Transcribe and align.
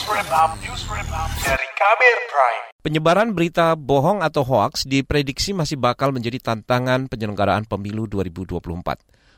News 0.00 0.16
Wrap 0.16 0.32
Up, 0.32 0.50
News 0.64 0.82
Wrap 0.88 1.12
Up 1.12 1.28
dari 1.44 1.68
Kamer 1.76 2.18
Prime. 2.32 2.64
Penyebaran 2.80 3.36
berita 3.36 3.76
bohong 3.76 4.24
atau 4.24 4.40
hoaks 4.48 4.88
diprediksi 4.88 5.52
masih 5.52 5.76
bakal 5.76 6.08
menjadi 6.08 6.40
tantangan 6.40 7.04
penyelenggaraan 7.04 7.68
pemilu 7.68 8.08
2024. 8.08 8.64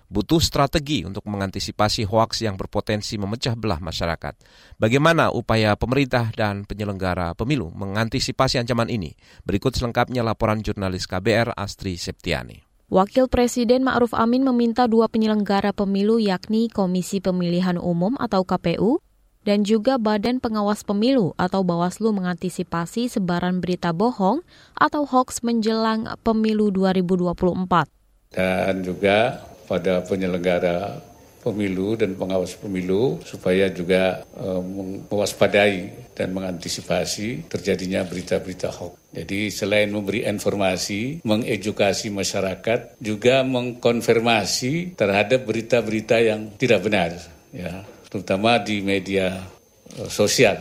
Butuh 0.07 0.39
strategi 0.39 1.03
untuk 1.03 1.27
mengantisipasi 1.27 2.07
hoaks 2.07 2.47
yang 2.47 2.55
berpotensi 2.55 3.19
memecah 3.19 3.59
belah 3.59 3.83
masyarakat. 3.83 4.39
Bagaimana 4.79 5.35
upaya 5.35 5.75
pemerintah 5.75 6.31
dan 6.31 6.63
penyelenggara 6.63 7.35
pemilu 7.35 7.75
mengantisipasi 7.75 8.63
ancaman 8.63 8.87
ini? 8.87 9.19
Berikut 9.43 9.75
selengkapnya 9.75 10.23
laporan 10.23 10.63
jurnalis 10.63 11.11
KBR 11.11 11.59
Astri 11.59 11.99
Septiani. 11.99 12.63
Wakil 12.87 13.27
Presiden 13.27 13.83
Ma'ruf 13.83 14.15
Amin 14.15 14.47
meminta 14.47 14.87
dua 14.87 15.11
penyelenggara 15.11 15.75
pemilu 15.75 16.23
yakni 16.23 16.71
Komisi 16.71 17.19
Pemilihan 17.19 17.83
Umum 17.83 18.15
atau 18.15 18.47
KPU 18.47 19.03
dan 19.43 19.67
juga 19.67 19.99
Badan 19.99 20.39
Pengawas 20.39 20.87
Pemilu 20.87 21.35
atau 21.39 21.67
Bawaslu 21.67 22.15
mengantisipasi 22.15 23.11
sebaran 23.11 23.59
berita 23.59 23.91
bohong 23.91 24.43
atau 24.75 25.03
hoax 25.07 25.43
menjelang 25.43 26.07
pemilu 26.23 26.71
2024. 26.71 27.91
Dan 28.33 28.81
juga 28.81 29.43
pada 29.69 30.01
penyelenggara 30.07 31.13
pemilu 31.43 31.99
dan 31.99 32.15
pengawas 32.15 32.55
pemilu 32.55 33.19
supaya 33.27 33.67
juga 33.69 34.23
uh, 34.39 34.63
mewaspadai 35.11 36.07
dan 36.15 36.31
mengantisipasi 36.31 37.51
terjadinya 37.51 38.07
berita-berita 38.07 38.71
hoax. 38.71 38.95
Jadi 39.13 39.51
selain 39.51 39.91
memberi 39.91 40.25
informasi, 40.25 41.21
mengedukasi 41.27 42.15
masyarakat, 42.15 42.97
juga 43.03 43.43
mengkonfirmasi 43.43 44.95
terhadap 44.95 45.45
berita-berita 45.45 46.17
yang 46.23 46.55
tidak 46.57 46.81
benar, 46.87 47.11
ya, 47.53 47.85
terutama 48.13 48.61
di 48.61 48.85
media 48.85 49.49
uh, 49.97 50.11
sosial. 50.13 50.61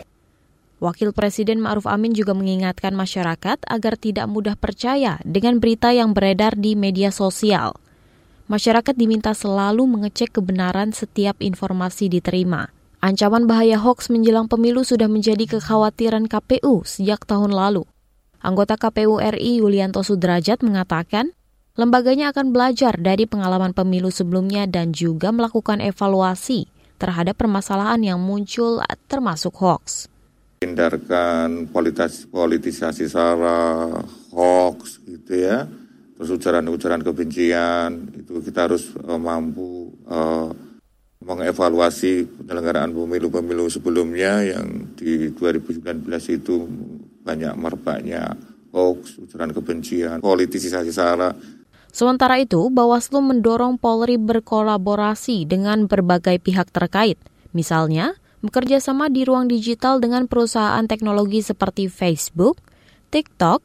Wakil 0.80 1.12
Presiden 1.12 1.60
Ma'ruf 1.60 1.86
Amin 1.86 2.16
juga 2.16 2.32
mengingatkan 2.32 2.96
masyarakat 2.96 3.60
agar 3.68 3.94
tidak 4.00 4.26
mudah 4.26 4.56
percaya 4.56 5.20
dengan 5.22 5.60
berita 5.60 5.92
yang 5.94 6.16
beredar 6.16 6.56
di 6.58 6.74
media 6.74 7.12
sosial 7.14 7.76
masyarakat 8.52 8.92
diminta 8.92 9.32
selalu 9.32 9.88
mengecek 9.88 10.36
kebenaran 10.36 10.92
setiap 10.92 11.40
informasi 11.40 12.12
diterima. 12.12 12.68
Ancaman 13.00 13.48
bahaya 13.48 13.80
hoax 13.80 14.12
menjelang 14.12 14.46
pemilu 14.46 14.84
sudah 14.84 15.08
menjadi 15.08 15.58
kekhawatiran 15.58 16.28
KPU 16.28 16.86
sejak 16.86 17.24
tahun 17.26 17.50
lalu. 17.50 17.88
Anggota 18.44 18.76
KPU 18.78 19.18
RI 19.18 19.64
Yulianto 19.64 20.04
Sudrajat 20.04 20.60
mengatakan, 20.60 21.34
lembaganya 21.74 22.30
akan 22.30 22.52
belajar 22.52 22.94
dari 23.00 23.24
pengalaman 23.26 23.72
pemilu 23.74 24.12
sebelumnya 24.12 24.68
dan 24.68 24.92
juga 24.94 25.32
melakukan 25.32 25.80
evaluasi 25.82 26.68
terhadap 27.02 27.34
permasalahan 27.34 28.14
yang 28.14 28.18
muncul 28.22 28.78
termasuk 29.10 29.50
hoax. 29.58 30.06
Hindarkan 30.62 31.66
politisasi 32.30 33.10
sara, 33.10 33.90
hoax 34.30 35.02
gitu 35.02 35.34
ya 35.34 35.66
terus 36.22 36.38
ujaran-ujaran 36.38 37.02
kebencian 37.02 38.14
itu 38.14 38.38
kita 38.46 38.70
harus 38.70 38.94
uh, 38.94 39.18
mampu 39.18 39.90
uh, 40.06 40.54
mengevaluasi 41.18 42.46
penyelenggaraan 42.46 42.94
pemilu-pemilu 42.94 43.66
sebelumnya 43.66 44.38
yang 44.46 44.94
di 44.94 45.34
2019 45.34 45.82
itu 46.30 46.62
banyak 47.26 47.58
merebaknya 47.58 48.38
hoax, 48.70 49.18
ujaran 49.18 49.50
kebencian, 49.50 50.22
politisasi 50.22 50.94
sara. 50.94 51.34
Sementara 51.92 52.40
itu, 52.40 52.72
Bawaslu 52.72 53.20
mendorong 53.20 53.76
Polri 53.76 54.16
berkolaborasi 54.16 55.44
dengan 55.44 55.84
berbagai 55.84 56.40
pihak 56.40 56.72
terkait. 56.72 57.20
Misalnya, 57.52 58.16
bekerja 58.40 58.80
sama 58.80 59.12
di 59.12 59.28
ruang 59.28 59.44
digital 59.44 60.00
dengan 60.00 60.24
perusahaan 60.24 60.88
teknologi 60.88 61.44
seperti 61.44 61.92
Facebook, 61.92 62.56
TikTok, 63.12 63.60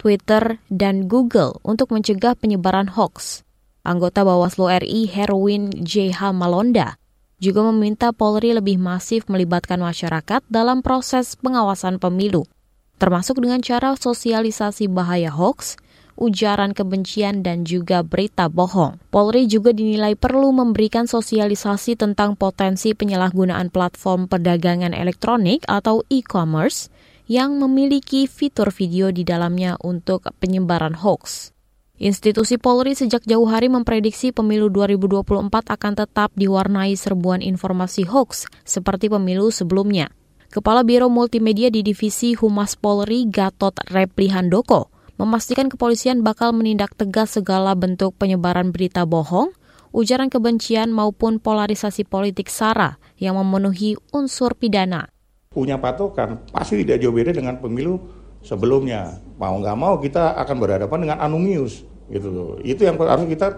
Twitter, 0.00 0.56
dan 0.72 1.04
Google 1.04 1.60
untuk 1.60 1.92
mencegah 1.92 2.32
penyebaran 2.32 2.88
hoax. 2.96 3.44
Anggota 3.84 4.24
Bawaslu 4.24 4.72
RI 4.82 5.06
Herwin 5.06 5.70
J.H. 5.84 6.32
Malonda 6.32 6.96
juga 7.36 7.60
meminta 7.68 8.10
Polri 8.16 8.56
lebih 8.56 8.80
masif 8.80 9.28
melibatkan 9.28 9.76
masyarakat 9.84 10.40
dalam 10.48 10.80
proses 10.80 11.36
pengawasan 11.36 12.00
pemilu, 12.00 12.48
termasuk 12.96 13.36
dengan 13.38 13.60
cara 13.60 13.92
sosialisasi 13.92 14.88
bahaya 14.88 15.28
hoax, 15.28 15.76
ujaran 16.16 16.72
kebencian, 16.72 17.44
dan 17.44 17.62
juga 17.62 18.00
berita 18.02 18.48
bohong. 18.48 18.98
Polri 19.12 19.46
juga 19.46 19.70
dinilai 19.70 20.16
perlu 20.16 20.50
memberikan 20.50 21.04
sosialisasi 21.04 21.94
tentang 21.94 22.34
potensi 22.34 22.96
penyalahgunaan 22.96 23.68
platform 23.68 24.26
perdagangan 24.26 24.96
elektronik 24.96 25.62
atau 25.68 26.02
e-commerce 26.08 26.88
yang 27.28 27.60
memiliki 27.60 28.24
fitur 28.26 28.72
video 28.72 29.12
di 29.12 29.22
dalamnya 29.22 29.76
untuk 29.84 30.26
penyebaran 30.40 30.96
hoax. 30.96 31.52
Institusi 31.96 32.60
Polri 32.60 32.92
sejak 32.92 33.24
jauh 33.24 33.48
hari 33.48 33.72
memprediksi 33.72 34.28
pemilu 34.28 34.68
2024 34.68 35.48
akan 35.48 35.92
tetap 35.96 36.28
diwarnai 36.36 36.92
serbuan 36.92 37.40
informasi 37.40 38.04
hoax 38.04 38.44
seperti 38.68 39.08
pemilu 39.08 39.48
sebelumnya. 39.48 40.12
Kepala 40.52 40.84
Biro 40.84 41.08
Multimedia 41.08 41.72
di 41.72 41.80
Divisi 41.80 42.36
Humas 42.36 42.76
Polri 42.76 43.24
Gatot 43.26 43.80
Replihandoko 43.88 44.95
memastikan 45.16 45.68
kepolisian 45.72 46.24
bakal 46.24 46.52
menindak 46.52 46.96
tegas 46.96 47.36
segala 47.36 47.72
bentuk 47.76 48.16
penyebaran 48.16 48.72
berita 48.72 49.04
bohong, 49.04 49.52
ujaran 49.92 50.28
kebencian 50.28 50.92
maupun 50.92 51.40
polarisasi 51.40 52.04
politik 52.08 52.48
SARA 52.48 53.00
yang 53.16 53.36
memenuhi 53.40 53.96
unsur 54.12 54.52
pidana 54.56 55.12
punya 55.56 55.80
patokan 55.80 56.44
pasti 56.52 56.84
tidak 56.84 57.00
jauh 57.00 57.16
beda 57.16 57.32
dengan 57.32 57.56
pemilu 57.56 57.96
sebelumnya. 58.44 59.16
Mau 59.40 59.56
nggak 59.56 59.76
mau 59.80 59.96
kita 59.96 60.36
akan 60.36 60.56
berhadapan 60.60 61.08
dengan 61.08 61.18
anumius 61.24 61.88
gitu 62.12 62.28
loh. 62.28 62.50
Itu 62.60 62.84
yang 62.84 63.00
harus 63.00 63.24
kita 63.24 63.56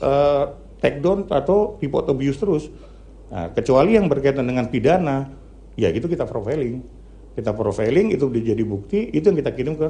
uh, 0.00 0.56
take 0.80 1.04
down 1.04 1.28
atau 1.28 1.76
report 1.76 2.08
abuse 2.08 2.40
terus. 2.40 2.64
Nah, 3.28 3.52
kecuali 3.52 4.00
yang 4.00 4.08
berkaitan 4.08 4.48
dengan 4.48 4.72
pidana, 4.72 5.28
ya 5.76 5.92
itu 5.92 6.08
kita 6.08 6.24
profiling. 6.24 6.80
Kita 7.36 7.52
profiling 7.52 8.16
itu 8.16 8.24
menjadi 8.32 8.64
bukti, 8.64 9.12
itu 9.12 9.28
yang 9.28 9.36
kita 9.36 9.52
kirim 9.52 9.76
ke 9.76 9.88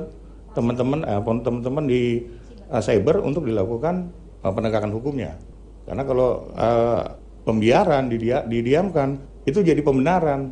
teman-teman 0.56 1.05
eh, 1.05 1.21
teman-teman 1.21 1.84
di 1.84 2.25
uh, 2.72 2.81
cyber 2.81 3.21
untuk 3.21 3.44
dilakukan 3.44 4.09
uh, 4.41 4.53
penegakan 4.56 4.97
hukumnya. 4.97 5.37
Karena 5.84 6.03
kalau 6.03 6.50
uh, 6.56 7.05
pembiaran 7.44 8.09
didia, 8.09 8.43
didiamkan 8.43 9.21
itu 9.44 9.61
jadi 9.61 9.78
pembenaran 9.84 10.50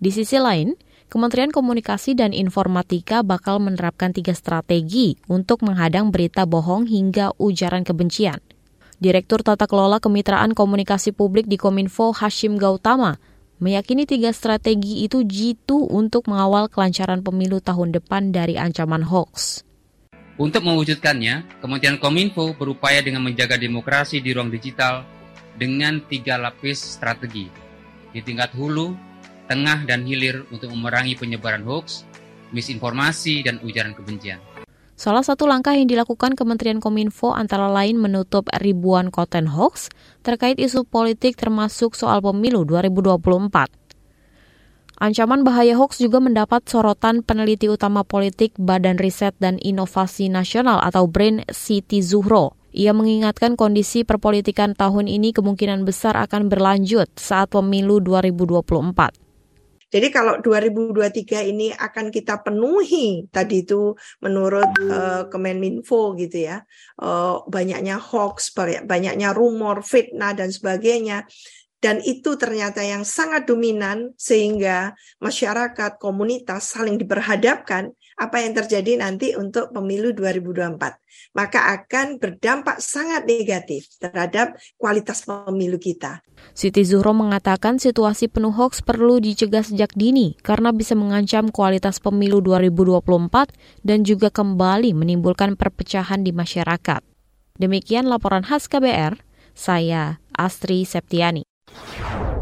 di 0.00 0.08
sisi 0.08 0.40
lain, 0.40 0.80
Kementerian 1.12 1.52
Komunikasi 1.52 2.16
dan 2.16 2.32
Informatika 2.32 3.20
bakal 3.20 3.60
menerapkan 3.60 4.16
tiga 4.16 4.32
strategi 4.32 5.20
untuk 5.28 5.60
menghadang 5.60 6.08
berita 6.08 6.48
bohong 6.48 6.88
hingga 6.88 7.36
ujaran 7.36 7.84
kebencian. 7.84 8.40
Direktur 8.96 9.44
Tata 9.44 9.68
Kelola 9.68 10.00
Kemitraan 10.00 10.56
Komunikasi 10.56 11.12
Publik 11.12 11.52
di 11.52 11.60
Kominfo 11.60 12.16
Hashim 12.16 12.56
Gautama 12.56 13.20
meyakini 13.60 14.08
tiga 14.08 14.32
strategi 14.32 15.04
itu 15.04 15.20
jitu 15.22 15.84
untuk 15.86 16.26
mengawal 16.26 16.66
kelancaran 16.72 17.20
pemilu 17.20 17.60
tahun 17.60 17.92
depan 17.92 18.32
dari 18.32 18.56
ancaman 18.56 19.04
hoax. 19.04 19.62
Untuk 20.40 20.64
mewujudkannya, 20.64 21.60
Kementerian 21.60 22.00
Kominfo 22.00 22.56
berupaya 22.56 23.04
dengan 23.04 23.20
menjaga 23.20 23.60
demokrasi 23.60 24.24
di 24.24 24.32
ruang 24.32 24.48
digital 24.48 25.04
dengan 25.60 26.00
tiga 26.08 26.40
lapis 26.40 26.96
strategi. 26.96 27.52
Di 28.16 28.24
tingkat 28.24 28.56
hulu, 28.56 28.96
tengah 29.52 29.84
dan 29.84 30.08
hilir 30.08 30.48
untuk 30.48 30.72
memerangi 30.72 31.20
penyebaran 31.20 31.60
hoax, 31.68 32.08
misinformasi, 32.56 33.44
dan 33.44 33.60
ujaran 33.60 33.92
kebencian. 33.92 34.40
Salah 35.00 35.24
satu 35.24 35.48
langkah 35.48 35.72
yang 35.72 35.88
dilakukan 35.88 36.36
Kementerian 36.36 36.76
Kominfo 36.76 37.32
antara 37.32 37.72
lain 37.72 37.96
menutup 37.96 38.52
ribuan 38.60 39.08
konten 39.08 39.48
hoax 39.48 39.88
terkait 40.20 40.60
isu 40.60 40.84
politik 40.84 41.40
termasuk 41.40 41.96
soal 41.96 42.20
pemilu 42.20 42.68
2024. 42.68 43.72
Ancaman 45.00 45.40
bahaya 45.40 45.72
hoax 45.80 46.04
juga 46.04 46.20
mendapat 46.20 46.68
sorotan 46.68 47.24
peneliti 47.24 47.72
utama 47.72 48.04
politik 48.04 48.52
Badan 48.60 49.00
Riset 49.00 49.32
dan 49.40 49.56
Inovasi 49.56 50.28
Nasional 50.28 50.84
atau 50.84 51.08
BRIN 51.08 51.48
Siti 51.48 52.04
Zuhro. 52.04 52.60
Ia 52.76 52.92
mengingatkan 52.92 53.56
kondisi 53.56 54.04
perpolitikan 54.04 54.76
tahun 54.76 55.08
ini 55.08 55.32
kemungkinan 55.32 55.88
besar 55.88 56.12
akan 56.20 56.52
berlanjut 56.52 57.08
saat 57.16 57.48
pemilu 57.48 58.04
2024. 58.04 59.29
Jadi 59.90 60.06
kalau 60.14 60.38
2023 60.38 61.50
ini 61.50 61.74
akan 61.74 62.14
kita 62.14 62.46
penuhi 62.46 63.26
tadi 63.26 63.66
itu 63.66 63.90
menurut 64.22 64.70
uh, 64.86 65.26
Kemenminfo 65.26 66.14
gitu 66.14 66.46
ya, 66.46 66.62
uh, 67.02 67.42
banyaknya 67.50 67.98
hoax, 67.98 68.54
banyaknya 68.86 69.34
rumor, 69.34 69.82
fitnah 69.82 70.30
dan 70.38 70.54
sebagainya. 70.54 71.26
Dan 71.80 72.00
itu 72.04 72.36
ternyata 72.36 72.84
yang 72.84 73.08
sangat 73.08 73.48
dominan 73.48 74.12
sehingga 74.20 74.92
masyarakat 75.18 75.96
komunitas 75.96 76.76
saling 76.76 77.00
diperhadapkan 77.00 77.92
apa 78.20 78.36
yang 78.44 78.52
terjadi 78.52 79.00
nanti 79.00 79.32
untuk 79.32 79.72
pemilu 79.72 80.12
2024 80.12 81.00
maka 81.32 81.74
akan 81.78 82.18
berdampak 82.18 82.82
sangat 82.82 83.26
negatif 83.26 83.86
terhadap 84.02 84.58
kualitas 84.76 85.22
pemilu 85.26 85.78
kita. 85.78 86.22
Siti 86.56 86.82
Zuhro 86.82 87.12
mengatakan 87.12 87.78
situasi 87.78 88.26
penuh 88.26 88.50
hoax 88.50 88.82
perlu 88.82 89.20
dicegah 89.20 89.62
sejak 89.62 89.92
dini 89.94 90.34
karena 90.40 90.74
bisa 90.74 90.96
mengancam 90.96 91.52
kualitas 91.52 92.00
pemilu 92.02 92.42
2024 92.42 93.84
dan 93.84 94.02
juga 94.02 94.32
kembali 94.32 94.96
menimbulkan 94.96 95.54
perpecahan 95.54 96.24
di 96.24 96.32
masyarakat. 96.34 97.02
Demikian 97.60 98.08
laporan 98.08 98.40
khas 98.40 98.66
KBR, 98.72 99.20
saya 99.52 100.18
Astri 100.32 100.88
Septiani. 100.88 101.49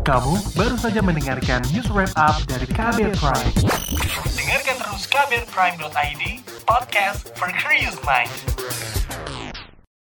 Kamu 0.08 0.56
baru 0.56 0.72
saja 0.81 1.05
mendengarkan 1.05 1.60
news 1.69 1.84
wrap 1.93 2.08
up 2.16 2.40
dari 2.49 2.64
KBR 2.64 3.12
Prime. 3.20 3.52
Dengarkan 4.40 4.81
terus 4.81 5.05
kbrprime.id, 5.05 6.22
podcast 6.64 7.28
for 7.37 7.52
curious 7.52 7.93
mind. 8.08 8.32